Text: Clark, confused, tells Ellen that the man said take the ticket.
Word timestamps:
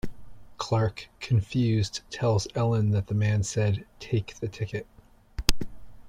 Clark, 0.57 1.09
confused, 1.19 2.01
tells 2.09 2.47
Ellen 2.55 2.89
that 2.89 3.05
the 3.05 3.13
man 3.13 3.43
said 3.43 3.85
take 3.99 4.33
the 4.39 4.47
ticket. 4.47 4.87